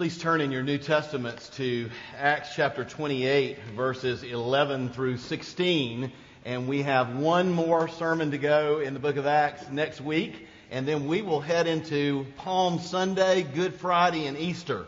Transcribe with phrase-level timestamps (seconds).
[0.00, 6.10] Please turn in your New Testaments to Acts chapter 28, verses 11 through 16.
[6.46, 10.46] And we have one more sermon to go in the book of Acts next week.
[10.70, 14.86] And then we will head into Palm Sunday, Good Friday, and Easter.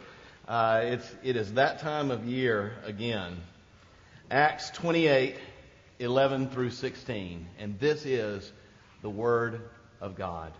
[0.49, 3.37] Uh, it's, it is that time of year again.
[4.31, 5.37] Acts 28,
[5.99, 7.47] 11 through 16.
[7.59, 8.51] And this is
[9.03, 9.61] the Word
[10.01, 10.55] of God.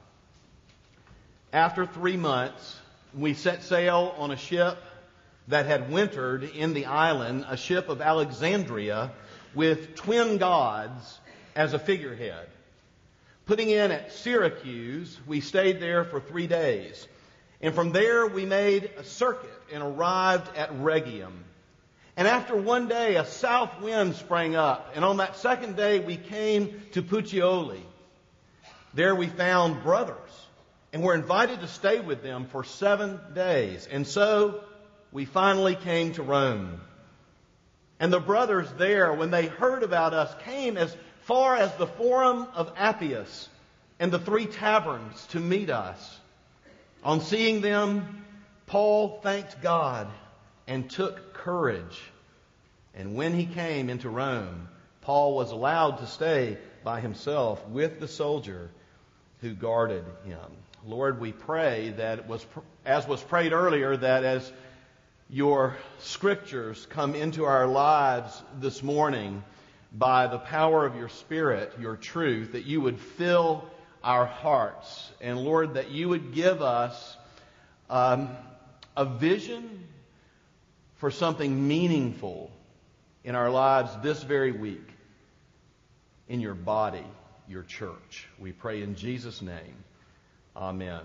[1.55, 2.79] After three months,
[3.15, 4.79] we set sail on a ship
[5.49, 9.13] that had wintered in the island, a ship of Alexandria
[9.55, 11.19] with twin gods
[11.55, 12.47] as a figurehead.
[13.45, 17.07] Putting in at Syracuse, we stayed there for three days.
[17.61, 21.45] And from there, we made a circuit and arrived at Rhegium.
[22.17, 24.93] And after one day, a south wind sprang up.
[24.95, 27.83] And on that second day, we came to Puteoli.
[28.95, 30.17] There we found brothers
[30.93, 33.89] and we were invited to stay with them for seven days.
[33.91, 34.63] And so
[35.11, 36.81] we finally came to Rome.
[37.99, 42.47] And the brothers there, when they heard about us, came as far as the Forum
[42.55, 43.49] of Appius
[43.99, 46.19] and the three taverns to meet us.
[47.05, 48.25] On seeing them,
[48.67, 50.09] Paul thanked God
[50.67, 52.01] and took courage.
[52.95, 54.69] And when he came into Rome,
[55.01, 58.71] Paul was allowed to stay by himself with the soldier
[59.41, 60.39] who guarded him.
[60.87, 62.45] Lord, we pray that was,
[62.85, 64.53] as was prayed earlier, that as
[65.31, 69.45] your scriptures come into our lives this morning
[69.93, 73.65] by the power of your Spirit, your truth, that you would fill
[74.03, 75.11] our hearts.
[75.21, 77.17] And Lord, that you would give us
[77.89, 78.31] um,
[78.97, 79.87] a vision
[80.97, 82.51] for something meaningful
[83.23, 84.89] in our lives this very week
[86.29, 87.07] in your body,
[87.49, 88.27] your church.
[88.39, 89.77] We pray in Jesus' name.
[90.57, 91.01] Amen.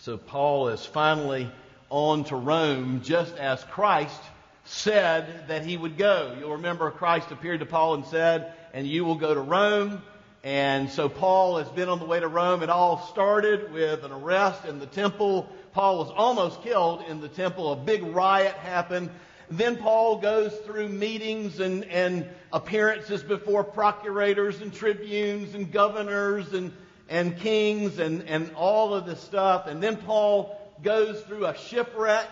[0.00, 1.50] So Paul is finally
[1.90, 4.20] on to Rome just as Christ
[4.64, 6.34] said that he would go.
[6.38, 10.02] You'll remember Christ appeared to Paul and said, and you will go to Rome.
[10.42, 12.62] And so Paul has been on the way to Rome.
[12.62, 15.48] It all started with an arrest in the temple.
[15.72, 17.72] Paul was almost killed in the temple.
[17.72, 19.10] A big riot happened.
[19.50, 26.72] Then Paul goes through meetings and, and appearances before procurators and tribunes and governors and
[27.08, 29.66] and kings and, and all of this stuff.
[29.66, 32.28] And then Paul goes through a shipwreck.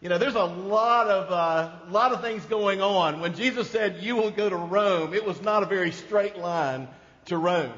[0.00, 3.20] You know, there's a lot of, uh, lot of things going on.
[3.20, 6.88] When Jesus said, you will go to Rome, it was not a very straight line
[7.26, 7.72] to Rome.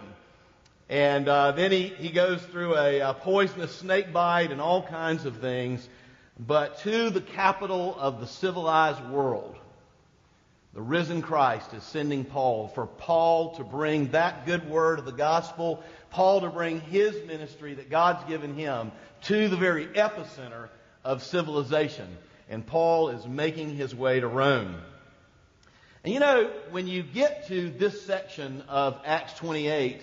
[0.89, 5.25] And uh, then he, he goes through a, a poisonous snake bite and all kinds
[5.25, 5.87] of things.
[6.39, 9.57] But to the capital of the civilized world,
[10.75, 15.13] the risen Christ is sending Paul for Paul to bring that good word of the
[15.13, 18.93] gospel, Paul to bring his ministry that God's given him
[19.23, 20.69] to the very epicenter
[21.05, 22.17] of civilization.
[22.49, 24.77] And Paul is making his way to Rome.
[26.05, 30.03] And you know, when you get to this section of Acts 28,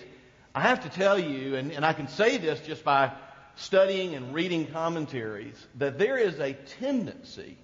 [0.54, 3.12] I have to tell you, and, and I can say this just by
[3.54, 7.56] studying and reading commentaries, that there is a tendency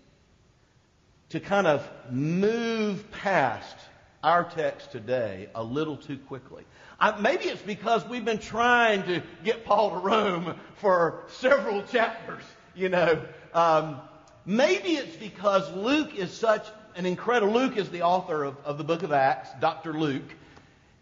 [1.31, 3.77] to kind of move past
[4.23, 6.65] our text today a little too quickly.
[6.99, 12.43] I, maybe it's because we've been trying to get Paul to Rome for several chapters,
[12.75, 13.23] you know.
[13.53, 14.01] Um,
[14.45, 16.67] maybe it's because Luke is such
[16.97, 19.93] an incredible, Luke is the author of, of the book of Acts, Dr.
[19.93, 20.35] Luke.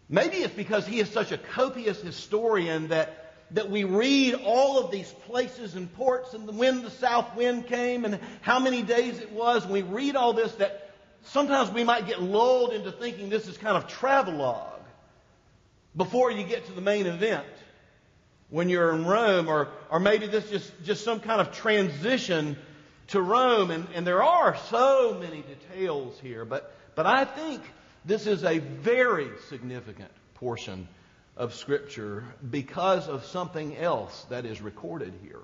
[0.09, 3.21] Maybe it's because he is such a copious historian that
[3.51, 8.03] that we read all of these places and ports and when the south wind came
[8.03, 9.63] and how many days it was.
[9.63, 10.84] And we read all this that
[11.25, 14.81] sometimes we might get lulled into thinking this is kind of travelogue
[15.95, 17.45] before you get to the main event
[18.49, 22.57] when you're in Rome, or, or maybe this is just, just some kind of transition
[23.07, 23.71] to Rome.
[23.71, 27.61] And, and there are so many details here, but, but I think
[28.05, 30.87] this is a very significant portion
[31.35, 35.41] of Scripture because of something else that is recorded here.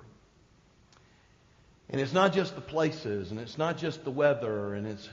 [1.90, 5.08] And it's not just the places, and it's not just the weather, and it's,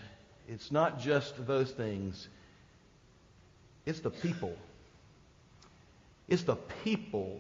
[0.52, 2.28] it's not just those things.
[3.86, 4.56] It's the people.
[6.28, 7.40] It's the people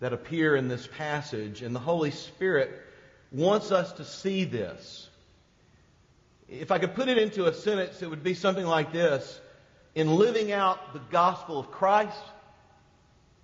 [0.00, 2.70] that appear in this passage, and the Holy Spirit
[3.30, 5.08] wants us to see this.
[6.48, 9.40] If I could put it into a sentence, it would be something like this
[9.94, 12.16] in living out the gospel of Christ,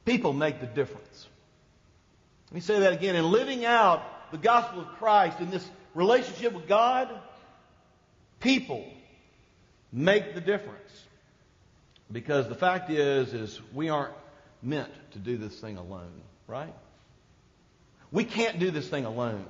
[0.04, 1.26] people make the difference.
[2.50, 3.14] Let me say that again.
[3.14, 7.08] In living out the gospel of Christ in this relationship with God,
[8.40, 8.84] people
[9.92, 11.04] make the difference.
[12.10, 14.14] Because the fact is, is we aren't
[14.62, 16.74] meant to do this thing alone, right?
[18.10, 19.44] We can't do this thing alone.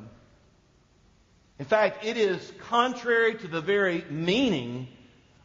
[1.59, 4.89] In fact, it is contrary to the very meaning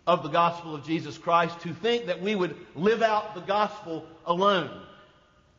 [0.06, 4.06] of the gospel of Jesus Christ to think that we would live out the gospel
[4.26, 4.82] alone.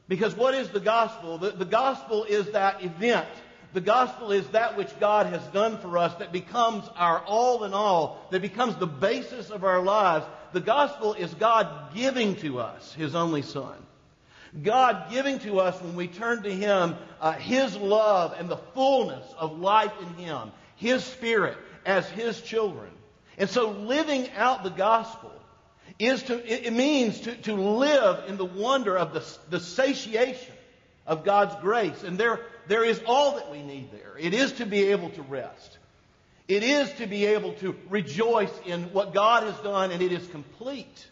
[0.07, 1.39] Because what is the gospel?
[1.39, 3.29] The, the gospel is that event.
[3.75, 7.75] The gospel is that which God has done for us that becomes our all in
[7.75, 10.25] all, that becomes the basis of our lives.
[10.53, 13.75] The gospel is God giving to us His only Son.
[14.63, 19.27] God giving to us when we turn to Him uh, His love and the fullness
[19.37, 22.93] of life in Him, His Spirit as His children.
[23.39, 25.33] And so living out the gospel
[25.99, 30.54] is to, it means to, to live in the wonder of the, the satiation
[31.07, 32.03] of God's grace.
[32.03, 34.15] And there, there is all that we need there.
[34.19, 35.79] It is to be able to rest.
[36.47, 40.27] It is to be able to rejoice in what God has done and it is
[40.29, 41.09] complete.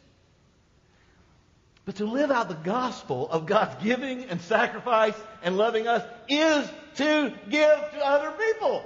[1.84, 6.68] But to live out the gospel of God's giving and sacrifice and loving us is
[6.96, 8.84] to give to other people.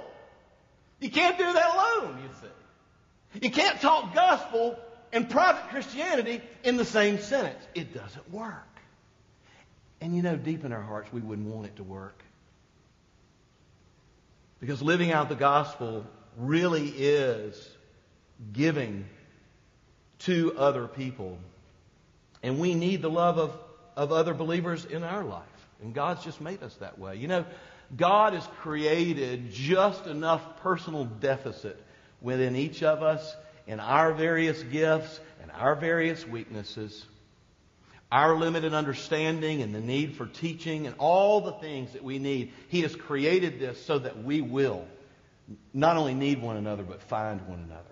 [0.99, 3.45] You can't do that alone, you see.
[3.45, 4.79] You can't talk gospel
[5.13, 7.63] and private Christianity in the same sentence.
[7.75, 8.63] It doesn't work.
[10.01, 12.23] And you know, deep in our hearts, we wouldn't want it to work.
[14.59, 16.05] Because living out the gospel
[16.37, 17.69] really is
[18.53, 19.05] giving
[20.19, 21.37] to other people.
[22.43, 23.57] And we need the love of,
[23.95, 25.43] of other believers in our life.
[25.81, 27.15] And God's just made us that way.
[27.17, 27.45] You know,
[27.95, 31.81] God has created just enough personal deficit
[32.21, 33.35] within each of us
[33.67, 37.05] in our various gifts and our various weaknesses,
[38.11, 42.53] our limited understanding and the need for teaching and all the things that we need.
[42.69, 44.85] He has created this so that we will
[45.73, 47.83] not only need one another, but find one another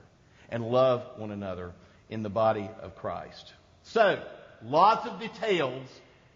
[0.50, 1.74] and love one another
[2.10, 3.54] in the body of Christ.
[3.84, 4.22] So,
[4.64, 5.88] lots of details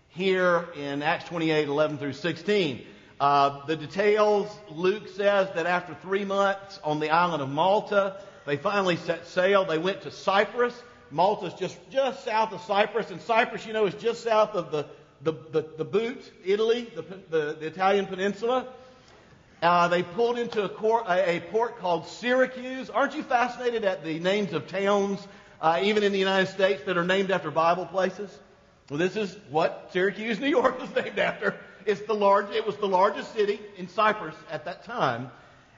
[0.10, 2.86] here in Acts 28, 11 through 16.
[3.20, 8.58] Uh, the details, Luke says that after three months on the island of Malta, they
[8.58, 9.66] finally set sail.
[9.66, 10.74] They went to Cyprus.
[11.12, 14.86] Malta's just, just south of Cyprus, and Cyprus, you know, is just south of the,
[15.22, 18.68] the, the, the boot, Italy, the, the, the Italian peninsula.
[19.62, 22.90] Uh, they pulled into a, a, a, port called Syracuse.
[22.90, 25.20] Aren't you fascinated at the names of towns,
[25.60, 28.38] uh, even in the United States, that are named after Bible places?
[28.90, 31.60] Well, this is what Syracuse, New York was named after.
[31.86, 35.30] It's the large, it was the largest city in Cyprus at that time.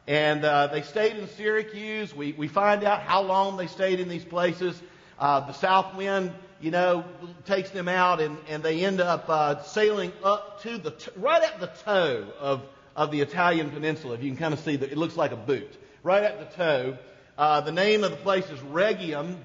[0.08, 2.16] And uh, they stayed in Syracuse.
[2.16, 4.82] We, we find out how long they stayed in these places.
[5.22, 7.06] Uh, the south wind, you know,
[7.46, 11.44] takes them out, and, and they end up uh, sailing up to the t- right
[11.44, 12.62] at the toe of
[12.94, 14.16] of the Italian peninsula.
[14.16, 15.72] If you can kind of see that, it looks like a boot
[16.04, 16.98] right at the toe.
[17.38, 19.38] Uh, the name of the place is Rhegium.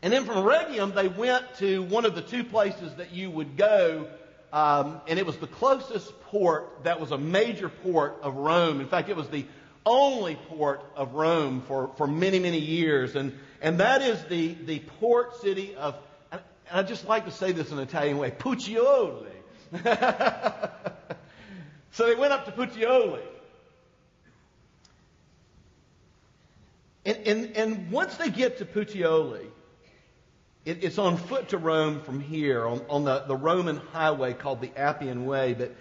[0.00, 3.58] And then from Rhegium, they went to one of the two places that you would
[3.58, 4.06] go
[4.54, 8.80] um, and it was the closest port that was a major port of Rome.
[8.80, 9.44] In fact, it was the
[9.84, 13.16] only port of Rome for, for many, many years.
[13.16, 15.96] And, and that is the, the port city of,
[16.30, 19.26] and I just like to say this in an Italian way, Puccioli.
[21.92, 23.22] so they went up to Puccioli.
[27.06, 29.46] And, and, and once they get to Puccioli,
[30.66, 34.60] it, it's on foot to Rome from here on, on the, the Roman highway called
[34.60, 35.54] the Appian Way.
[35.54, 35.74] But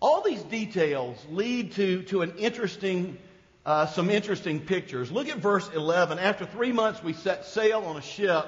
[0.00, 3.18] all these details lead to, to an interesting,
[3.64, 5.12] uh, some interesting pictures.
[5.12, 6.18] Look at verse 11.
[6.18, 8.46] After three months, we set sail on a ship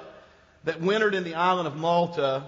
[0.64, 2.44] that wintered in the island of Malta,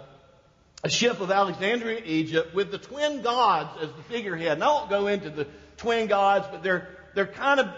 [0.83, 4.53] a ship of Alexandria, Egypt, with the twin gods as the figurehead.
[4.53, 7.69] And I won't go into the twin gods, but they're, they're kind of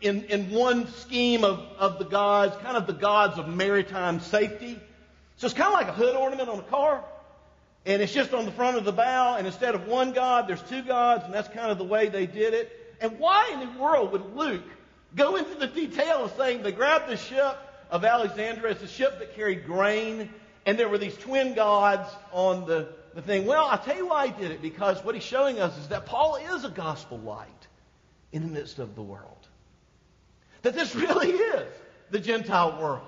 [0.00, 4.78] in, in one scheme of, of the gods, kind of the gods of maritime safety.
[5.36, 7.04] So it's kind of like a hood ornament on a car.
[7.86, 10.62] And it's just on the front of the bow, and instead of one God, there's
[10.62, 12.79] two gods, and that's kind of the way they did it.
[13.00, 14.64] And why in the world would Luke
[15.16, 17.56] go into the detail of saying they grabbed the ship
[17.90, 20.30] of Alexandria, it's a ship that carried grain,
[20.66, 23.46] and there were these twin gods on the, the thing?
[23.46, 26.06] Well, I'll tell you why he did it, because what he's showing us is that
[26.06, 27.48] Paul is a gospel light
[28.32, 29.48] in the midst of the world.
[30.62, 31.72] That this really is
[32.10, 33.02] the Gentile world.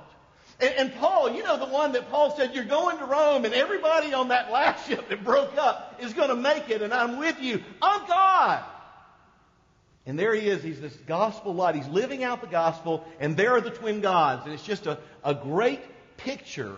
[0.60, 3.52] And, and, Paul, you know the one that Paul said, you're going to Rome and
[3.52, 7.18] everybody on that last ship that broke up is going to make it and I'm
[7.18, 7.62] with you.
[7.80, 8.64] I'm God.
[10.04, 10.62] And there he is.
[10.62, 11.76] He's this gospel light.
[11.76, 14.44] He's living out the gospel and there are the twin gods.
[14.44, 15.80] And it's just a, a great
[16.16, 16.74] picture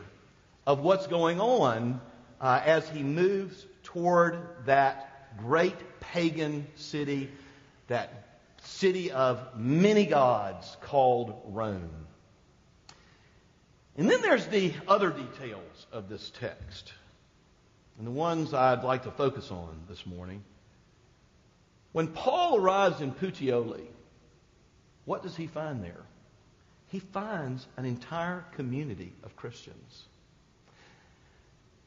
[0.67, 2.01] of what's going on
[2.41, 7.31] uh, as he moves toward that great pagan city,
[7.89, 11.91] that city of many gods called Rome.
[13.97, 16.93] And then there's the other details of this text.
[17.99, 20.43] And the ones I'd like to focus on this morning.
[21.95, 23.87] When Paul arrives in Puteoli,
[25.05, 26.03] what does he find there?
[26.89, 30.03] He finds an entire community of Christians.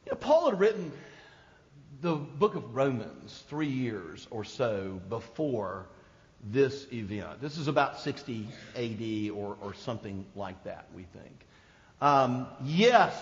[0.05, 0.93] You know, Paul had written
[1.99, 5.87] the book of Romans three years or so before
[6.41, 7.41] this event.
[7.41, 8.47] This is about 60
[8.77, 11.45] AD or, or something like that, we think.
[11.99, 13.13] Um, yes,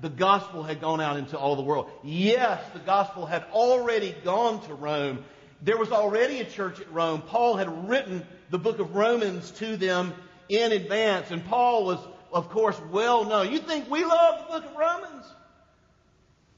[0.00, 1.88] the gospel had gone out into all the world.
[2.02, 5.24] Yes, the gospel had already gone to Rome.
[5.64, 7.22] There was already a church at Rome.
[7.22, 10.12] Paul had written the book of Romans to them
[10.50, 11.98] in advance, and Paul was,
[12.30, 13.50] of course, well known.
[13.50, 15.24] You think we love the book of Romans?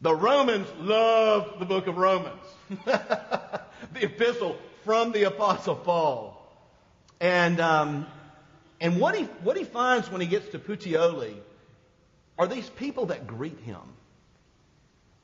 [0.00, 2.42] The Romans loved the book of Romans.
[2.84, 3.62] the
[4.02, 6.32] epistle from the Apostle Paul.
[7.20, 8.06] And, um,
[8.80, 11.36] and what, he, what he finds when he gets to Puteoli
[12.36, 13.80] are these people that greet him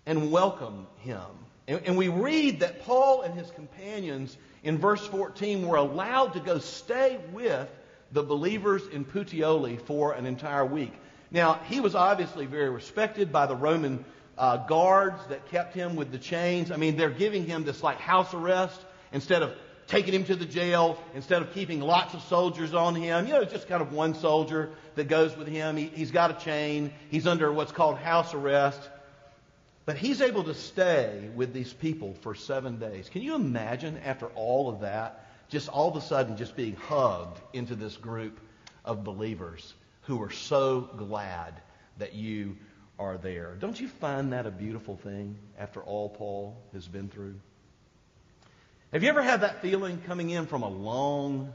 [0.06, 1.26] and welcome him.
[1.68, 6.40] And, and we read that Paul and his companions in verse 14 were allowed to
[6.40, 7.68] go stay with
[8.12, 10.92] the believers in Puteoli for an entire week.
[11.30, 14.04] Now, he was obviously very respected by the Roman
[14.36, 16.70] uh, guards that kept him with the chains.
[16.70, 18.78] I mean, they're giving him this like house arrest
[19.12, 19.54] instead of
[19.86, 23.26] taking him to the jail, instead of keeping lots of soldiers on him.
[23.26, 25.76] You know, just kind of one soldier that goes with him.
[25.76, 26.92] He, he's got a chain.
[27.10, 28.80] He's under what's called house arrest.
[29.84, 33.08] But he's able to stay with these people for seven days.
[33.08, 37.40] Can you imagine after all of that, just all of a sudden just being hugged
[37.52, 38.38] into this group
[38.84, 41.54] of believers who are so glad
[41.98, 42.56] that you
[42.98, 43.56] are there.
[43.58, 47.34] Don't you find that a beautiful thing after all Paul has been through?
[48.92, 51.52] Have you ever had that feeling coming in from a long,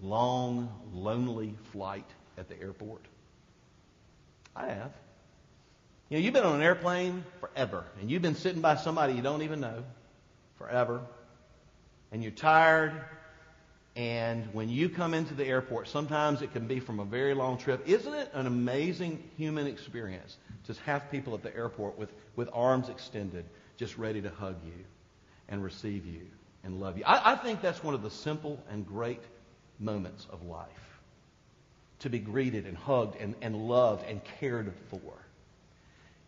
[0.00, 3.04] long, lonely flight at the airport?
[4.54, 4.92] I have.
[6.08, 9.22] You know, you've been on an airplane forever, and you've been sitting by somebody you
[9.22, 9.84] don't even know
[10.56, 11.02] forever,
[12.10, 12.92] and you're tired,
[13.94, 17.58] and when you come into the airport, sometimes it can be from a very long
[17.58, 17.86] trip.
[17.86, 20.36] Isn't it an amazing human experience
[20.66, 23.44] to have people at the airport with, with arms extended,
[23.76, 24.84] just ready to hug you
[25.48, 26.22] and receive you
[26.62, 27.04] and love you?
[27.04, 29.22] I, I think that's one of the simple and great
[29.80, 30.68] moments of life.
[32.00, 35.12] To be greeted and hugged and, and loved and cared for.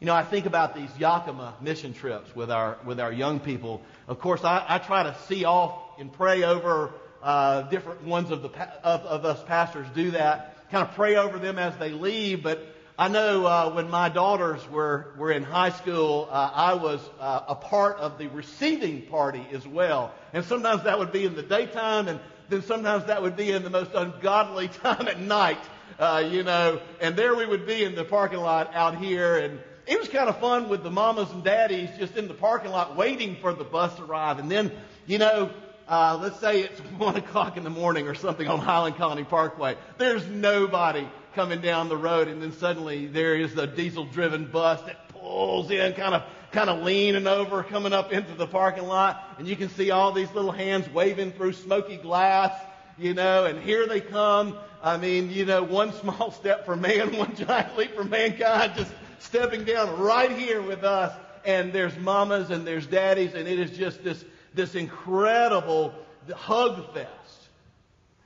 [0.00, 3.83] You know, I think about these Yakima mission trips with our, with our young people.
[4.09, 8.40] Of course, I, I try to see off and pray over uh, different ones of,
[8.40, 8.49] the,
[8.83, 12.42] of, of, us pastors do that, kind of pray over them as they leave.
[12.42, 12.66] But
[12.99, 17.42] I know uh, when my daughters were, were in high school, uh, I was uh,
[17.49, 20.14] a part of the receiving party as well.
[20.33, 23.64] And sometimes that would be in the daytime, and then sometimes that would be in
[23.64, 25.61] the most ungodly time at night,
[25.99, 26.80] uh, you know.
[27.02, 30.28] And there we would be in the parking lot out here, and it was kind
[30.28, 33.64] of fun with the mamas and daddies just in the parking lot waiting for the
[33.64, 34.38] bus to arrive.
[34.38, 34.72] And then,
[35.06, 35.50] you know,
[35.88, 39.76] uh, let's say it's one o'clock in the morning or something on Highland Colony Parkway.
[39.99, 45.08] There's nobody coming down the road, and then suddenly there is a diesel-driven bus that
[45.08, 46.22] pulls in, kind of
[46.52, 50.10] kind of leaning over, coming up into the parking lot, and you can see all
[50.12, 52.52] these little hands waving through smoky glass,
[52.99, 54.56] you know, and here they come.
[54.82, 58.92] I mean, you know, one small step for man, one giant leap for mankind, just
[59.20, 61.16] stepping down right here with us.
[61.44, 64.24] And there's mamas and there's daddies, and it is just this
[64.54, 65.94] this incredible
[66.34, 67.48] hug fest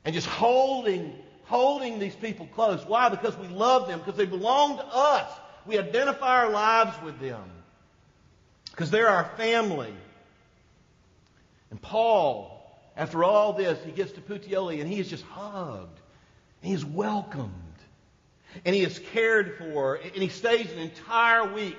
[0.04, 2.84] and just holding, holding these people close.
[2.84, 3.08] Why?
[3.08, 5.30] Because we love them, because they belong to us.
[5.66, 7.42] We identify our lives with them
[8.70, 9.94] because they're our family.
[11.70, 12.50] And Paul,
[12.96, 16.00] after all this, he gets to Puteoli and he is just hugged.
[16.60, 17.52] He is welcomed.
[18.64, 19.96] And he is cared for.
[19.96, 21.76] And he stays an entire week.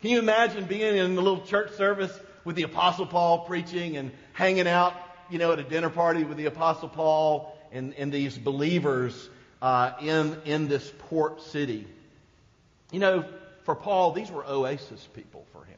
[0.00, 4.12] Can you imagine being in a little church service with the Apostle Paul preaching and
[4.32, 4.94] hanging out,
[5.28, 9.28] you know, at a dinner party with the Apostle Paul and, and these believers
[9.60, 11.86] uh, in, in this port city.
[12.92, 13.24] You know,
[13.64, 15.76] for Paul, these were oasis people for him.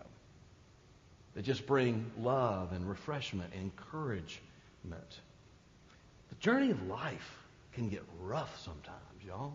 [1.35, 4.41] They just bring love and refreshment and encouragement.
[4.85, 7.39] The journey of life
[7.73, 9.55] can get rough sometimes, y'all.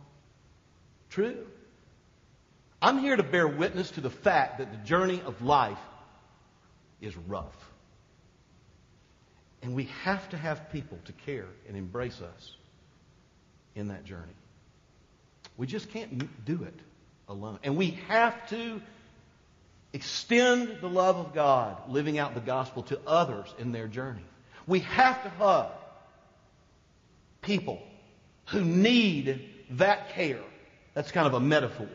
[1.15, 1.47] True.
[2.81, 5.79] I'm here to bear witness to the fact that the journey of life
[6.99, 7.55] is rough.
[9.61, 12.57] And we have to have people to care and embrace us
[13.75, 14.35] in that journey.
[15.55, 16.77] We just can't do it
[17.29, 17.59] alone.
[17.63, 18.81] And we have to
[19.93, 24.25] extend the love of God, living out the gospel to others in their journey.
[24.67, 25.71] We have to hug
[27.41, 27.81] people
[28.47, 30.43] who need that care.
[30.95, 31.87] That's kind of a metaphor.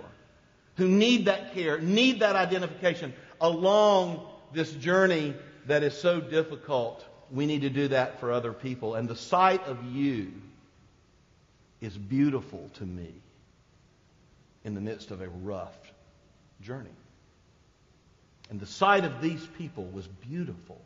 [0.76, 5.34] Who need that care, need that identification along this journey
[5.66, 8.94] that is so difficult we need to do that for other people.
[8.94, 10.32] And the sight of you
[11.80, 13.12] is beautiful to me
[14.64, 15.76] in the midst of a rough
[16.60, 16.90] journey.
[18.50, 20.80] And the sight of these people was beautiful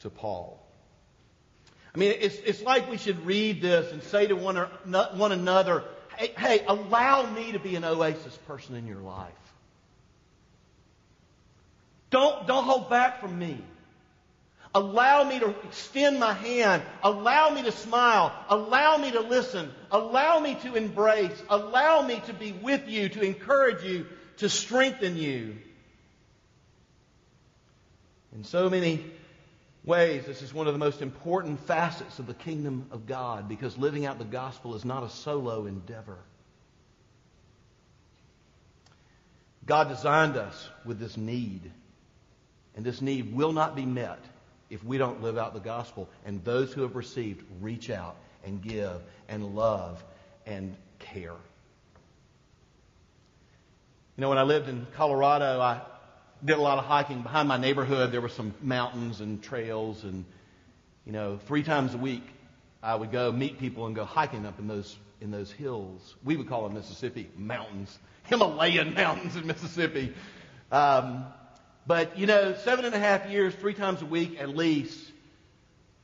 [0.00, 0.60] to Paul.
[1.94, 4.66] I mean, it's, it's like we should read this and say to one, or,
[5.14, 5.84] one another,
[6.18, 9.32] hey, allow me to be an oasis person in your life.
[12.10, 13.62] Don't, don't hold back from me.
[14.74, 16.82] Allow me to extend my hand.
[17.02, 18.32] Allow me to smile.
[18.48, 19.70] Allow me to listen.
[19.90, 21.42] Allow me to embrace.
[21.48, 24.06] Allow me to be with you, to encourage you,
[24.38, 25.56] to strengthen you.
[28.34, 29.04] In so many
[29.84, 33.78] ways, this is one of the most important facets of the kingdom of God because
[33.78, 36.18] living out the gospel is not a solo endeavor.
[39.64, 41.70] God designed us with this need,
[42.74, 44.18] and this need will not be met
[44.70, 46.08] if we don't live out the gospel.
[46.24, 50.02] And those who have received reach out and give and love
[50.46, 51.34] and care.
[54.16, 55.82] You know, when I lived in Colorado, I
[56.44, 57.22] did a lot of hiking.
[57.22, 60.24] Behind my neighborhood, there were some mountains and trails, and
[61.04, 62.24] you know, three times a week,
[62.82, 66.14] I would go meet people and go hiking up in those in those hills.
[66.24, 70.14] We would call them Mississippi mountains, Himalayan mountains in Mississippi.
[70.70, 71.24] Um,
[71.86, 74.98] but you know, seven and a half years, three times a week at least,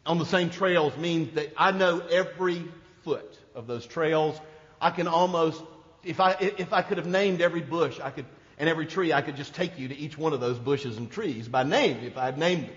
[0.07, 2.65] on the same trails means that I know every
[3.03, 4.39] foot of those trails.
[4.81, 5.63] I can almost,
[6.03, 8.27] if I if I could have named every bush, I could
[8.59, 11.11] and every tree, I could just take you to each one of those bushes and
[11.11, 12.77] trees by name if I had named them.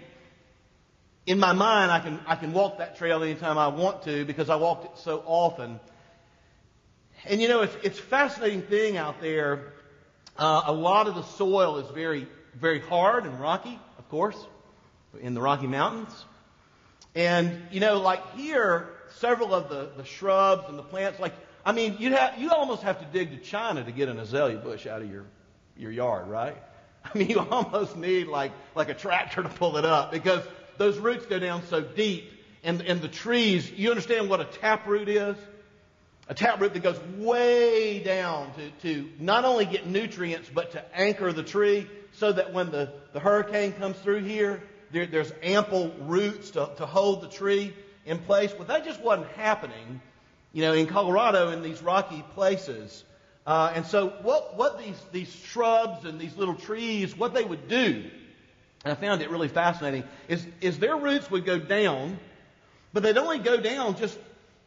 [1.27, 4.49] In my mind, I can, I can walk that trail anytime I want to because
[4.49, 5.79] I walked it so often.
[7.25, 9.73] And you know, it's, it's a fascinating thing out there.
[10.37, 14.37] Uh, a lot of the soil is very, very hard and rocky, of course,
[15.19, 16.25] in the Rocky Mountains.
[17.13, 21.33] And, you know, like here, several of the, the shrubs and the plants, like,
[21.65, 24.57] I mean, you have, you almost have to dig to China to get an azalea
[24.57, 25.25] bush out of your
[25.79, 26.57] your yard, right?
[27.05, 30.43] I mean, you almost need like, like a tractor to pull it up because
[30.77, 32.31] those roots go down so deep.
[32.63, 35.37] And, and the trees, you understand what a taproot is?
[36.27, 41.31] A taproot that goes way down to, to not only get nutrients, but to anchor
[41.31, 44.61] the tree so that when the, the hurricane comes through here,
[44.91, 47.73] there, there's ample roots to, to hold the tree
[48.05, 48.53] in place.
[48.57, 50.01] Well, that just wasn't happening,
[50.51, 53.03] you know, in Colorado in these rocky places.
[53.47, 57.69] Uh, and so what, what these, these shrubs and these little trees, what they would
[57.69, 58.03] do,
[58.83, 62.19] and I found it really fascinating, is, is their roots would go down,
[62.91, 64.19] but they'd only go down just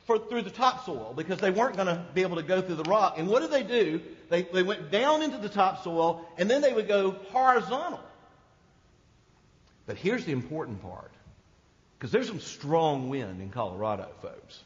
[0.07, 2.85] for, through the topsoil because they weren't going to be able to go through the
[2.85, 3.19] rock.
[3.19, 4.01] And what did they do?
[4.31, 8.01] They, they went down into the topsoil and then they would go horizontal.
[9.85, 11.13] But here's the important part
[11.99, 14.65] because there's some strong wind in Colorado, folks.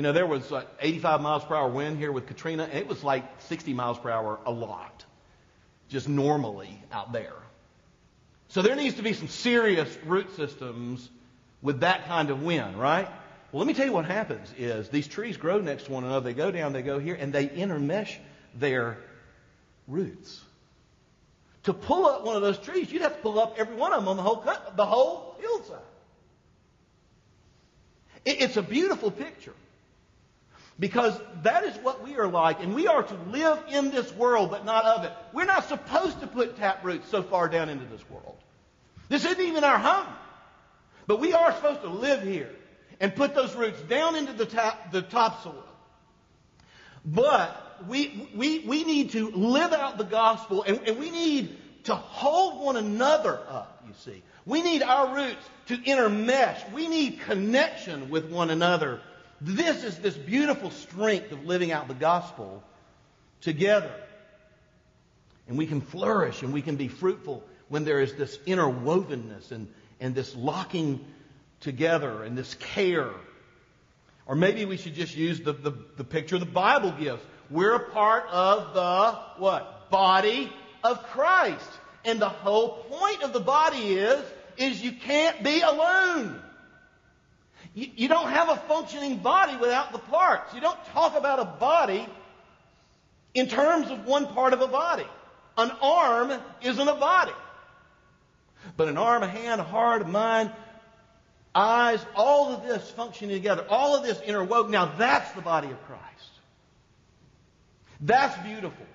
[0.00, 2.88] You know, there was like 85 miles per hour wind here with Katrina, and it
[2.88, 5.04] was like 60 miles per hour a lot,
[5.90, 7.34] just normally out there.
[8.48, 11.06] So there needs to be some serious root systems
[11.60, 13.10] with that kind of wind, right?
[13.52, 16.24] Well, let me tell you what happens is these trees grow next to one another.
[16.24, 18.16] They go down, they go here, and they intermesh
[18.54, 18.96] their
[19.86, 20.40] roots.
[21.64, 24.00] To pull up one of those trees, you'd have to pull up every one of
[24.00, 24.42] them on the whole
[24.76, 25.84] the whole hillside.
[28.24, 29.52] it's a beautiful picture.
[30.80, 34.50] Because that is what we are like, and we are to live in this world,
[34.50, 35.12] but not of it.
[35.34, 38.38] We're not supposed to put tap roots so far down into this world.
[39.10, 40.06] This isn't even our home.
[41.06, 42.50] But we are supposed to live here
[42.98, 45.66] and put those roots down into the, the topsoil.
[47.04, 51.94] But we, we, we need to live out the gospel, and, and we need to
[51.94, 54.22] hold one another up, you see.
[54.46, 56.72] We need our roots to intermesh.
[56.72, 59.02] We need connection with one another
[59.40, 62.62] this is this beautiful strength of living out the gospel
[63.40, 63.92] together.
[65.48, 69.68] And we can flourish and we can be fruitful when there is this interwovenness and,
[69.98, 71.04] and this locking
[71.60, 73.10] together and this care.
[74.26, 77.22] Or maybe we should just use the, the, the picture the Bible gives.
[77.50, 79.90] We're a part of the what?
[79.90, 80.52] Body
[80.84, 81.68] of Christ.
[82.04, 84.24] And the whole point of the body is,
[84.56, 86.40] is you can't be alone.
[87.74, 90.54] You, you don't have a functioning body without the parts.
[90.54, 92.06] You don't talk about a body
[93.34, 95.06] in terms of one part of a body.
[95.56, 97.32] An arm isn't a body.
[98.76, 100.50] But an arm, a hand, a heart, a mind,
[101.54, 104.70] eyes, all of this functioning together, all of this interwoven.
[104.70, 106.04] Now that's the body of Christ.
[108.00, 108.86] That's beautiful.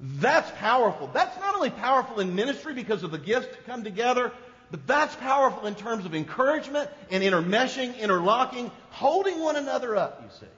[0.00, 1.10] That's powerful.
[1.12, 4.32] That's not only powerful in ministry because of the gifts that come together,
[4.70, 10.28] But that's powerful in terms of encouragement and intermeshing, interlocking, holding one another up, you
[10.40, 10.52] see.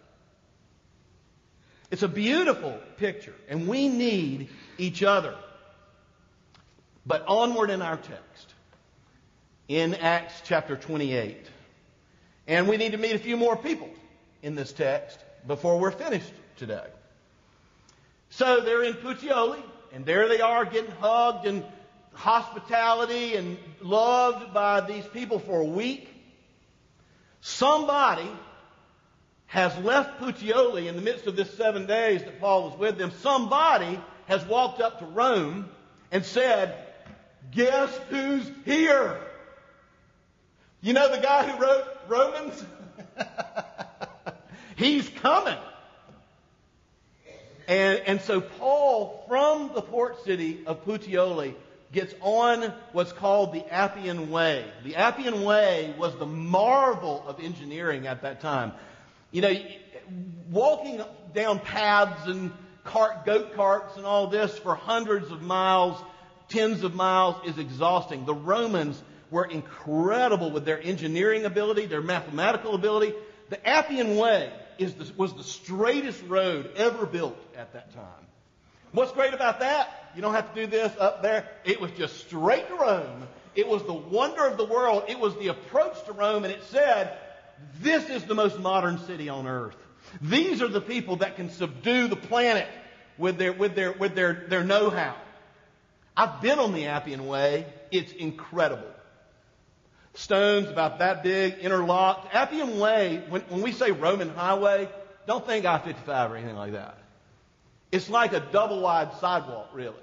[1.91, 5.35] It's a beautiful picture, and we need each other.
[7.07, 8.55] But onward in our text,
[9.69, 11.47] in Acts chapter 28.
[12.47, 13.89] And we need to meet a few more people
[14.43, 16.87] in this text before we're finished today.
[18.31, 21.65] So they're in Puteoli, and there they are getting hugged and
[22.21, 26.07] hospitality and loved by these people for a week.
[27.41, 28.29] Somebody
[29.47, 33.11] has left Puteoli in the midst of this seven days that Paul was with them.
[33.23, 35.71] Somebody has walked up to Rome
[36.13, 36.77] and said,
[37.53, 39.19] Guess who's here?
[40.83, 42.65] You know the guy who wrote Romans?
[44.77, 45.59] He's coming.
[47.67, 51.55] And, and so Paul, from the port city of Puteoli,
[51.93, 54.65] gets on what's called the Appian Way.
[54.85, 58.73] The Appian Way was the marvel of engineering at that time.
[59.33, 59.55] You know,
[60.51, 61.03] walking
[61.35, 62.53] down paths and
[62.85, 66.01] cart, goat carts and all this for hundreds of miles,
[66.49, 68.25] tens of miles is exhausting.
[68.25, 69.01] The Romans
[69.31, 73.15] were incredible with their engineering ability, their mathematical ability.
[73.49, 78.27] The Appian Way is the, was the straightest road ever built at that time.
[78.93, 80.00] What's great about that?
[80.15, 81.49] You don't have to do this up there.
[81.65, 83.29] It was just straight to Rome.
[83.55, 85.05] It was the wonder of the world.
[85.09, 87.17] It was the approach to Rome, and it said,
[87.81, 89.77] This is the most modern city on earth.
[90.21, 92.69] These are the people that can subdue the planet
[93.19, 95.15] with their, with their, with their, their know how.
[96.17, 97.67] I've been on the Appian Way.
[97.91, 98.89] It's incredible.
[100.15, 102.35] Stones about that big, interlocked.
[102.35, 104.89] Appian Way, when, when we say Roman highway,
[105.27, 107.00] don't think I 55 or anything like that.
[107.93, 109.95] It's like a double wide sidewalk, really.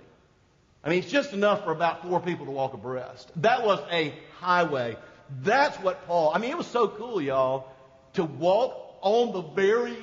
[0.83, 3.31] I mean, it's just enough for about four people to walk abreast.
[3.37, 4.97] That was a highway.
[5.41, 7.67] That's what Paul, I mean, it was so cool, y'all,
[8.13, 9.97] to walk on the very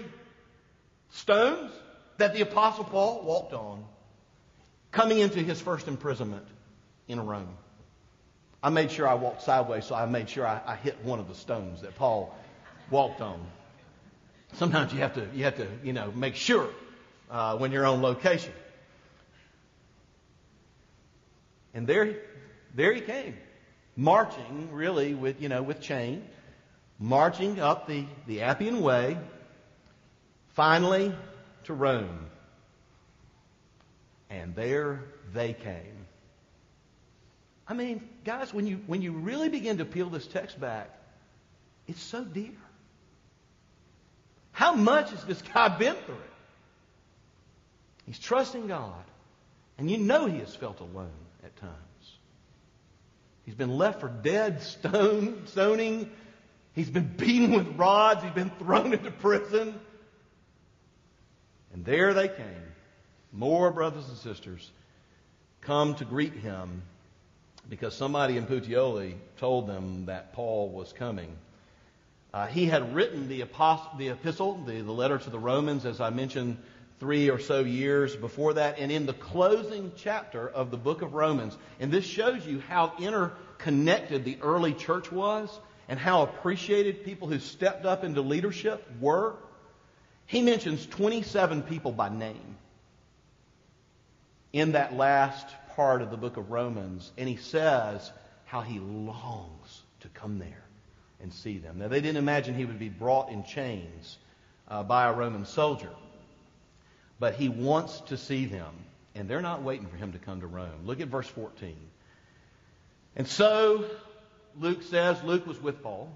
[1.11, 1.73] stones
[2.19, 3.85] that the Apostle Paul walked on
[4.93, 6.47] coming into his first imprisonment
[7.09, 7.57] in Rome.
[8.63, 11.29] I made sure I walked sideways, so I made sure I, I hit one of
[11.29, 12.35] the stones that Paul
[12.91, 13.45] walked on.
[14.55, 16.69] Sometimes you have to, you have to, you know, make sure
[17.35, 18.53] uh, when you're on location.
[21.75, 22.17] And there,
[22.77, 23.37] there he came,
[23.97, 26.25] marching really with, you know, with chain,
[27.01, 29.19] marching up the, the Appian Way,
[30.51, 31.13] finally
[31.65, 32.27] to Rome.
[34.31, 36.07] And there they came.
[37.67, 40.89] I mean, guys, when you, when you really begin to peel this text back,
[41.89, 42.53] it's so dear.
[44.53, 46.15] How much has this guy been through?
[48.07, 49.05] He's trusting God.
[49.79, 51.11] And you know he has felt alone
[51.43, 51.73] at times.
[53.45, 56.11] He's been left for dead, stone, stoning.
[56.75, 58.23] He's been beaten with rods.
[58.23, 59.79] He's been thrown into prison.
[61.73, 62.63] And there they came.
[63.33, 64.71] More brothers and sisters
[65.61, 66.83] come to greet him
[67.69, 71.37] because somebody in Puteoli told them that Paul was coming.
[72.33, 76.01] Uh, he had written the, apost- the epistle, the, the letter to the Romans, as
[76.01, 76.59] I mentioned,
[77.01, 78.79] three or so years before that.
[78.79, 82.95] And in the closing chapter of the book of Romans, and this shows you how
[82.99, 85.51] interconnected the early church was
[85.89, 89.35] and how appreciated people who stepped up into leadership were.
[90.27, 92.57] He mentions 27 people by name
[94.53, 98.11] in that last part of the book of Romans, and he says
[98.45, 100.65] how he longs to come there
[101.21, 101.79] and see them.
[101.79, 104.17] Now, they didn't imagine he would be brought in chains
[104.69, 105.91] uh, by a Roman soldier,
[107.19, 108.75] but he wants to see them,
[109.15, 110.85] and they're not waiting for him to come to Rome.
[110.85, 111.77] Look at verse 14.
[113.17, 113.85] And so,
[114.59, 116.09] Luke says, Luke was with Paul.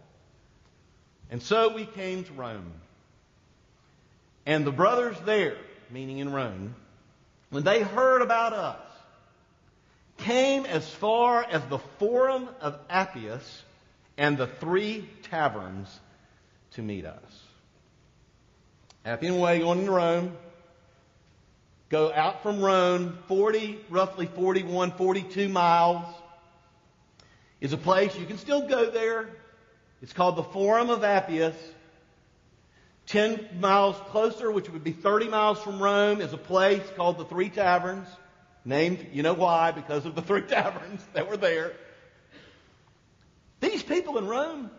[1.30, 2.72] And so we came to Rome.
[4.46, 5.56] And the brothers there,
[5.90, 6.74] meaning in Rome,
[7.50, 8.80] when they heard about us,
[10.18, 13.62] came as far as the Forum of Appius
[14.16, 15.88] and the three taverns
[16.72, 17.42] to meet us.
[19.04, 20.36] Appian Way going to Rome.
[21.88, 26.04] Go out from Rome, 40, roughly 41, 42 miles,
[27.60, 29.28] is a place you can still go there.
[30.02, 31.56] It's called the Forum of Appius.
[33.06, 37.24] 10 miles closer, which would be 30 miles from Rome, is a place called the
[37.24, 38.06] Three Taverns.
[38.66, 39.70] Named, you know why?
[39.70, 41.72] Because of the three taverns that were there.
[43.60, 44.70] These people in Rome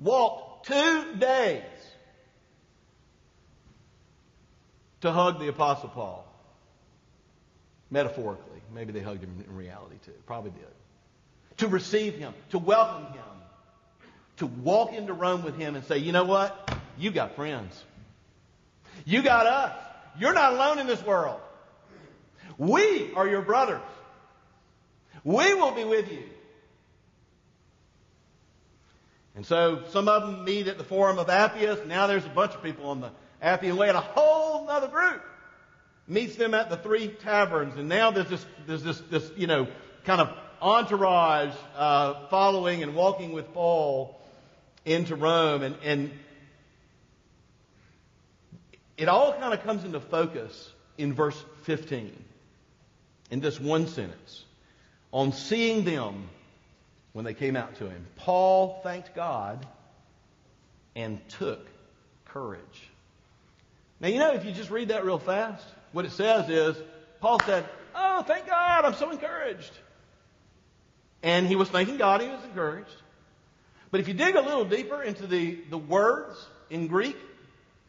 [0.00, 1.62] walked two days
[5.02, 6.26] to hug the Apostle Paul.
[7.90, 8.60] Metaphorically.
[8.74, 10.12] Maybe they hugged him in reality too.
[10.26, 11.58] Probably did.
[11.58, 13.22] to receive him, to welcome him,
[14.38, 16.74] to walk into Rome with him and say, you know what?
[16.98, 17.84] You got friends.
[19.04, 19.76] You got us.
[20.18, 21.40] You're not alone in this world.
[22.58, 23.82] We are your brothers.
[25.24, 26.24] We will be with you.
[29.34, 31.86] And so some of them meet at the Forum of Appius.
[31.86, 33.10] Now there's a bunch of people on the
[33.42, 35.22] Appian Way, and a whole other group
[36.06, 37.76] meets them at the three taverns.
[37.76, 39.66] And now there's this, there's this, this you know,
[40.04, 44.20] kind of entourage uh, following and walking with Paul
[44.84, 45.62] into Rome.
[45.62, 46.12] And, and
[48.96, 52.12] it all kind of comes into focus in verse 15,
[53.30, 54.44] in this one sentence,
[55.10, 56.28] on seeing them
[57.12, 58.06] when they came out to him.
[58.16, 59.66] Paul thanked God
[60.94, 61.66] and took
[62.26, 62.91] courage.
[64.02, 66.76] Now, you know, if you just read that real fast, what it says is,
[67.20, 69.70] Paul said, Oh, thank God, I'm so encouraged.
[71.22, 72.90] And he was thanking God, he was encouraged.
[73.92, 76.36] But if you dig a little deeper into the, the words
[76.68, 77.16] in Greek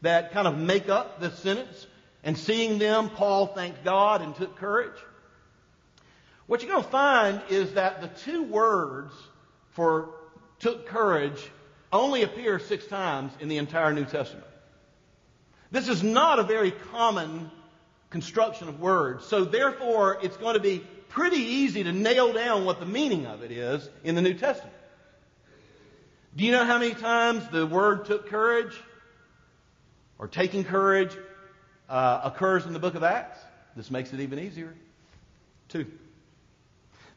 [0.02, 1.86] that kind of make up this sentence,
[2.22, 4.96] and seeing them, Paul thanked God and took courage.
[6.46, 9.12] What you're going to find is that the two words
[9.72, 10.10] for
[10.58, 11.50] took courage
[11.92, 14.46] only appear six times in the entire New Testament.
[15.74, 17.50] This is not a very common
[18.08, 22.78] construction of words, so therefore it's going to be pretty easy to nail down what
[22.78, 24.72] the meaning of it is in the New Testament.
[26.36, 28.72] Do you know how many times the word took courage
[30.16, 31.10] or taking courage
[31.88, 33.40] uh, occurs in the book of Acts?
[33.74, 34.72] This makes it even easier.
[35.68, 35.86] Two.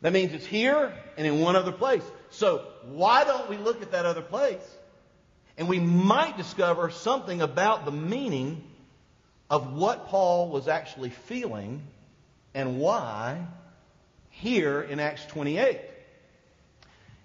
[0.01, 2.03] That means it's here and in one other place.
[2.31, 4.67] So why don't we look at that other place
[5.57, 8.63] and we might discover something about the meaning
[9.49, 11.81] of what Paul was actually feeling
[12.53, 13.45] and why
[14.29, 15.79] here in Acts 28.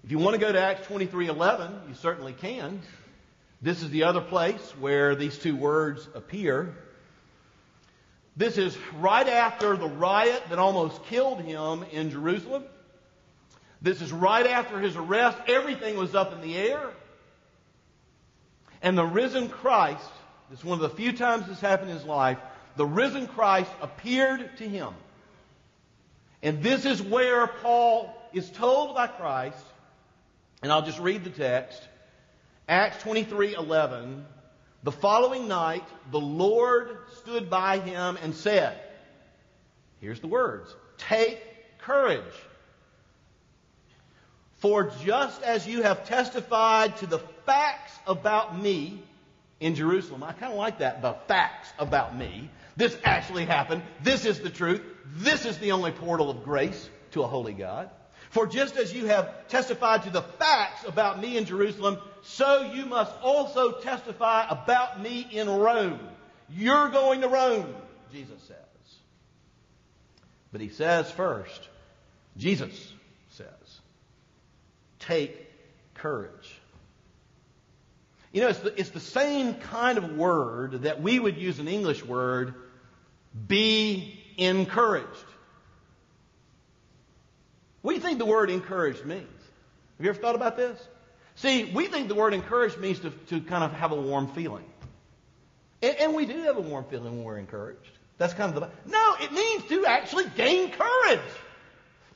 [0.04, 2.80] If you want to go to Acts 23:11, you certainly can.
[3.60, 6.74] This is the other place where these two words appear.
[8.36, 12.64] This is right after the riot that almost killed him in Jerusalem.
[13.82, 15.38] This is right after his arrest.
[15.46, 16.90] Everything was up in the air.
[18.82, 20.10] And the risen Christ,
[20.50, 22.38] this is one of the few times this happened in his life,
[22.76, 24.92] the risen Christ appeared to him.
[26.42, 29.64] And this is where Paul is told by Christ,
[30.62, 31.80] and I'll just read the text.
[32.68, 34.24] Acts 23:11
[34.82, 38.76] The following night the Lord stood by him and said,
[40.00, 41.40] here's the words, take
[41.78, 42.34] courage.
[44.56, 49.02] For just as you have testified to the facts about me
[49.60, 52.50] in Jerusalem, I kind of like that, the facts about me.
[52.76, 53.82] This actually happened.
[54.02, 54.82] This is the truth.
[55.16, 57.90] This is the only portal of grace to a holy God.
[58.30, 62.86] For just as you have testified to the facts about me in Jerusalem, so you
[62.86, 66.00] must also testify about me in Rome.
[66.48, 67.74] You're going to Rome,
[68.10, 68.56] Jesus says.
[70.50, 71.68] But he says first,
[72.36, 72.92] Jesus
[73.30, 73.80] says,
[74.98, 75.50] take
[75.94, 76.60] courage.
[78.32, 81.68] You know, it's the, it's the same kind of word that we would use an
[81.68, 82.54] English word,
[83.46, 85.06] be encouraged.
[87.82, 89.28] What do you think the word encouraged means?
[89.98, 90.80] Have you ever thought about this?
[91.34, 94.64] See, we think the word encouraged means to, to kind of have a warm feeling.
[95.82, 97.90] And, and we do have a warm feeling when we're encouraged.
[98.18, 98.90] That's kind of the.
[98.90, 101.20] No, it means to actually gain courage.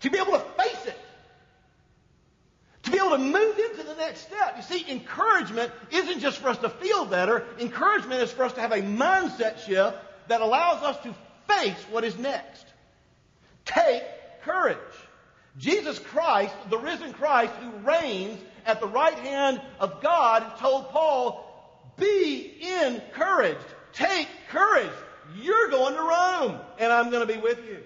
[0.00, 0.98] To be able to face it.
[2.86, 4.54] To be able to move into the next step.
[4.56, 7.44] You see, encouragement isn't just for us to feel better.
[7.58, 9.96] Encouragement is for us to have a mindset shift
[10.28, 11.14] that allows us to
[11.48, 12.64] face what is next.
[13.64, 14.02] Take
[14.42, 14.78] courage.
[15.58, 21.92] Jesus Christ, the risen Christ who reigns at the right hand of God, told Paul,
[21.96, 22.52] be
[22.84, 23.58] encouraged.
[23.92, 24.92] Take courage.
[25.40, 27.78] You're going to Rome, and I'm going to be with you.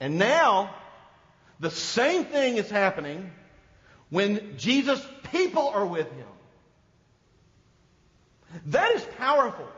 [0.00, 0.74] And now,
[1.60, 3.30] the same thing is happening
[4.10, 6.26] when Jesus' people are with him.
[8.66, 9.68] That is powerful.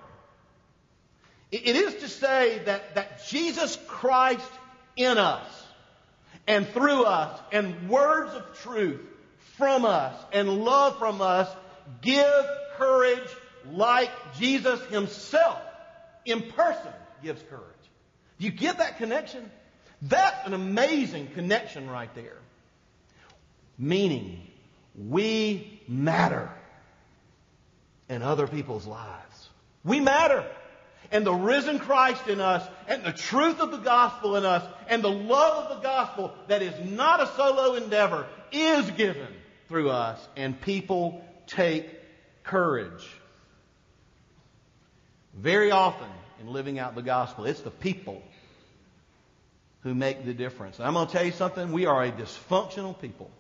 [1.50, 4.50] It is to say that, that Jesus Christ
[4.96, 5.46] in us
[6.46, 9.00] and through us and words of truth
[9.56, 11.48] from us and love from us
[12.02, 12.44] give
[12.76, 13.28] courage
[13.72, 15.60] like Jesus himself
[16.24, 17.62] in person gives courage.
[18.38, 19.50] Do you get that connection?
[20.02, 22.36] That's an amazing connection right there.
[23.78, 24.40] Meaning,
[24.96, 26.50] we matter
[28.08, 29.48] in other people's lives.
[29.84, 30.44] We matter.
[31.10, 35.02] and the risen Christ in us and the truth of the gospel in us and
[35.02, 39.28] the love of the gospel that is not a solo endeavor is given
[39.68, 41.88] through us and people take
[42.42, 43.08] courage.
[45.34, 46.08] Very often
[46.40, 48.22] in living out the gospel, it's the people
[49.86, 50.80] who make the difference.
[50.80, 51.70] And I'm going to tell you something.
[51.70, 53.30] We are a dysfunctional people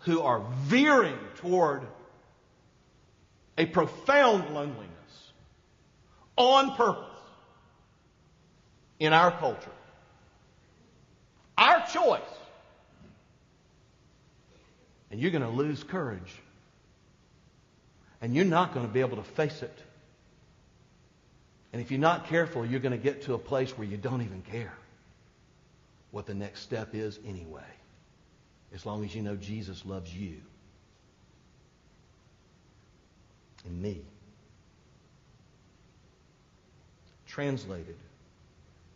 [0.00, 1.82] who are veering toward
[3.56, 4.88] a profound loneliness
[6.36, 7.16] on purpose
[8.98, 9.70] in our culture.
[11.56, 12.20] Our choice.
[15.12, 16.42] And you're going to lose courage.
[18.20, 19.78] And you're not going to be able to face it.
[21.72, 24.22] And if you're not careful, you're going to get to a place where you don't
[24.22, 24.72] even care
[26.14, 27.60] what the next step is anyway,
[28.72, 30.36] as long as you know Jesus loves you
[33.64, 34.00] and me.
[37.26, 37.96] Translated,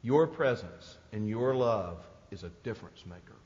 [0.00, 1.98] your presence and your love
[2.30, 3.40] is a difference maker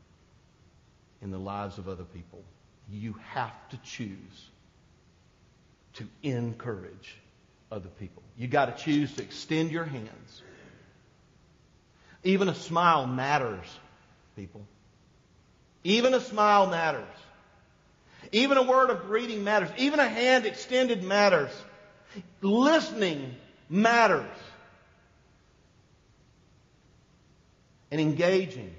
[1.23, 2.45] in the lives of other people.
[2.91, 4.51] You have to choose
[5.95, 7.17] to encourage
[7.71, 8.23] other people.
[8.37, 10.43] You got to choose to extend your hands.
[12.25, 13.67] Even a smile matters,
[14.37, 14.63] people.
[15.85, 17.05] Even a smile matters.
[18.31, 19.71] Even a word of greeting matters.
[19.77, 21.51] Even a hand extended matters.
[22.41, 23.35] Listening
[23.69, 24.29] matters.
[27.93, 28.75] and engaging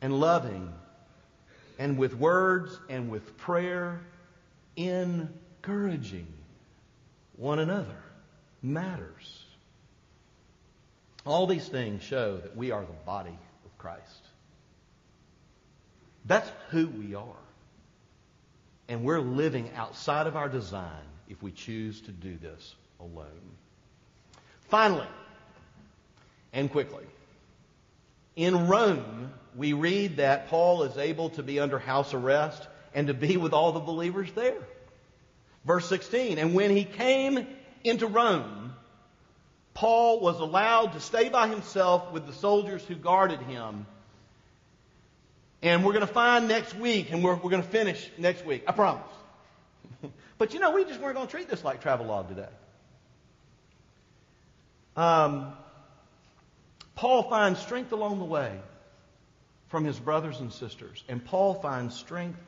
[0.00, 0.72] and loving
[1.78, 4.00] and with words and with prayer,
[4.74, 6.26] encouraging
[7.36, 8.02] one another
[8.62, 9.39] matters.
[11.26, 14.26] All these things show that we are the body of Christ.
[16.24, 17.24] That's who we are.
[18.88, 23.26] And we're living outside of our design if we choose to do this alone.
[24.68, 25.06] Finally,
[26.52, 27.04] and quickly.
[28.36, 33.14] In Rome, we read that Paul is able to be under house arrest and to
[33.14, 34.58] be with all the believers there.
[35.64, 37.46] Verse 16, and when he came
[37.84, 38.59] into Rome,
[39.74, 43.86] Paul was allowed to stay by himself with the soldiers who guarded him.
[45.62, 48.64] And we're going to find next week, and we're, we're going to finish next week.
[48.66, 49.02] I promise.
[50.38, 52.48] but you know, we just weren't going to treat this like travelogue today.
[54.96, 55.52] Um,
[56.94, 58.58] Paul finds strength along the way
[59.68, 61.04] from his brothers and sisters.
[61.08, 62.38] And Paul finds strength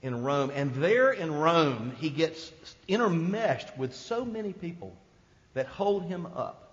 [0.00, 0.50] in Rome.
[0.54, 2.52] And there in Rome, he gets
[2.88, 4.96] intermeshed with so many people
[5.54, 6.67] that hold him up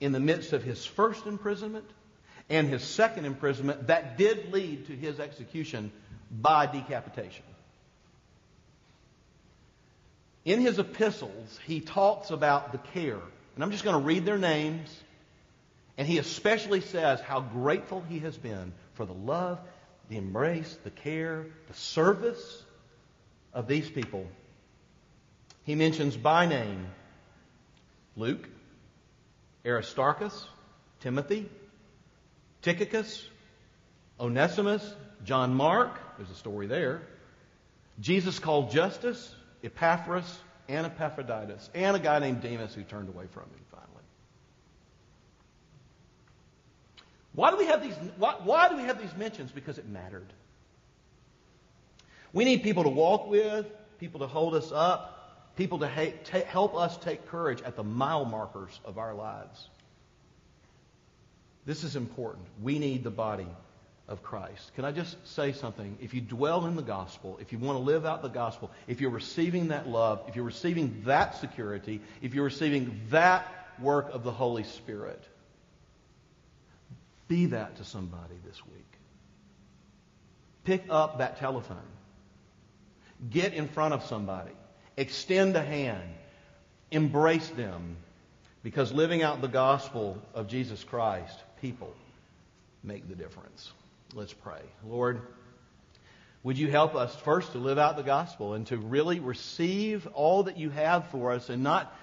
[0.00, 1.88] in the midst of his first imprisonment
[2.48, 5.90] and his second imprisonment that did lead to his execution
[6.30, 7.44] by decapitation.
[10.44, 13.20] In his epistles, he talks about the care.
[13.54, 14.88] And I'm just going to read their names
[15.98, 19.58] and he especially says how grateful he has been for the love,
[20.08, 22.64] the embrace, the care, the service
[23.54, 24.26] of these people.
[25.64, 26.86] He mentions by name
[28.16, 28.46] Luke,
[29.66, 30.46] Aristarchus,
[31.00, 31.48] Timothy,
[32.62, 33.28] Tychicus,
[34.20, 37.02] Onesimus, John Mark, there's a story there.
[38.00, 43.44] Jesus called Justus, Epaphras, and Epaphroditus, and a guy named Demas who turned away from
[43.44, 43.60] him.
[43.70, 44.04] Finally.
[47.34, 49.50] Why do we have these, why, why do we have these mentions?
[49.50, 50.32] Because it mattered.
[52.32, 53.66] We need people to walk with,
[53.98, 55.15] people to hold us up,
[55.56, 59.68] people to ha- ta- help us take courage at the mile markers of our lives.
[61.64, 62.46] This is important.
[62.62, 63.48] We need the body
[64.08, 64.72] of Christ.
[64.74, 65.98] Can I just say something?
[66.00, 69.00] If you dwell in the gospel, if you want to live out the gospel, if
[69.00, 73.46] you're receiving that love, if you're receiving that security, if you're receiving that
[73.80, 75.22] work of the Holy Spirit,
[77.26, 78.84] be that to somebody this week.
[80.64, 81.78] Pick up that telephone.
[83.30, 84.52] Get in front of somebody.
[84.96, 86.08] Extend a hand.
[86.90, 87.96] Embrace them.
[88.62, 91.94] Because living out the gospel of Jesus Christ, people
[92.82, 93.70] make the difference.
[94.14, 94.60] Let's pray.
[94.84, 95.20] Lord,
[96.42, 100.44] would you help us first to live out the gospel and to really receive all
[100.44, 101.94] that you have for us and not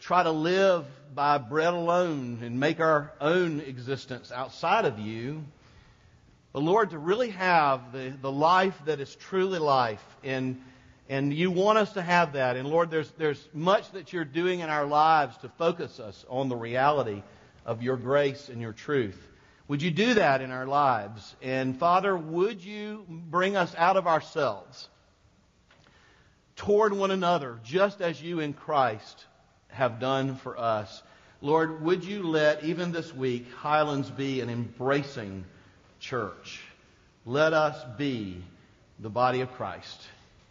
[0.00, 0.84] try to live
[1.14, 5.44] by bread alone and make our own existence outside of you.
[6.52, 10.04] But Lord, to really have the, the life that is truly life.
[10.24, 10.60] And,
[11.08, 12.56] and you want us to have that.
[12.56, 16.48] And Lord, there's, there's much that you're doing in our lives to focus us on
[16.48, 17.22] the reality
[17.66, 19.20] of your grace and your truth.
[19.68, 21.34] Would you do that in our lives?
[21.42, 24.88] And Father, would you bring us out of ourselves
[26.56, 29.24] toward one another, just as you in Christ
[29.68, 31.02] have done for us.
[31.40, 35.44] Lord, would you let even this week Highlands be an embracing
[35.98, 36.60] church?
[37.26, 38.42] Let us be
[39.00, 40.00] the body of Christ.